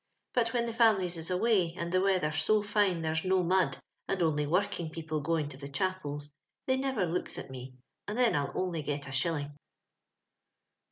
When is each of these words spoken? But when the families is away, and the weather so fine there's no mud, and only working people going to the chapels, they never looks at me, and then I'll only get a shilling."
But 0.33 0.51
when 0.51 0.65
the 0.65 0.73
families 0.73 1.15
is 1.15 1.29
away, 1.29 1.75
and 1.77 1.91
the 1.91 2.01
weather 2.01 2.31
so 2.31 2.63
fine 2.63 3.03
there's 3.03 3.23
no 3.23 3.43
mud, 3.43 3.77
and 4.07 4.19
only 4.23 4.47
working 4.47 4.89
people 4.89 5.21
going 5.21 5.47
to 5.49 5.57
the 5.57 5.69
chapels, 5.69 6.31
they 6.65 6.75
never 6.75 7.05
looks 7.05 7.37
at 7.37 7.51
me, 7.51 7.75
and 8.07 8.17
then 8.17 8.35
I'll 8.35 8.51
only 8.55 8.81
get 8.81 9.07
a 9.07 9.11
shilling." 9.11 9.55